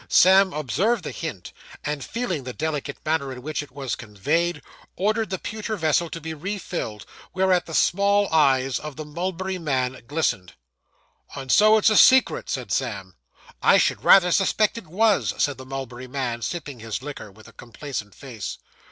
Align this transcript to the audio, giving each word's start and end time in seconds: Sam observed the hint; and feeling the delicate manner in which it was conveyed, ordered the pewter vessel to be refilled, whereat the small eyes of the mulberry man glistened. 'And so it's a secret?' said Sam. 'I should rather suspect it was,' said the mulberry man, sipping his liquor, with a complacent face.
Sam 0.09 0.51
observed 0.51 1.03
the 1.03 1.11
hint; 1.11 1.53
and 1.85 2.03
feeling 2.03 2.43
the 2.43 2.53
delicate 2.53 2.97
manner 3.05 3.31
in 3.31 3.43
which 3.43 3.61
it 3.61 3.71
was 3.71 3.93
conveyed, 3.95 4.63
ordered 4.95 5.29
the 5.29 5.37
pewter 5.37 5.75
vessel 5.77 6.09
to 6.09 6.19
be 6.19 6.33
refilled, 6.33 7.05
whereat 7.35 7.67
the 7.67 7.75
small 7.75 8.27
eyes 8.33 8.79
of 8.79 8.95
the 8.95 9.05
mulberry 9.05 9.59
man 9.59 10.01
glistened. 10.07 10.53
'And 11.35 11.51
so 11.51 11.77
it's 11.77 11.91
a 11.91 11.97
secret?' 11.97 12.49
said 12.49 12.71
Sam. 12.71 13.13
'I 13.61 13.77
should 13.77 14.03
rather 14.03 14.31
suspect 14.31 14.75
it 14.75 14.87
was,' 14.87 15.35
said 15.37 15.59
the 15.59 15.67
mulberry 15.67 16.07
man, 16.07 16.41
sipping 16.41 16.79
his 16.79 17.03
liquor, 17.03 17.31
with 17.31 17.47
a 17.47 17.53
complacent 17.53 18.15
face. 18.15 18.57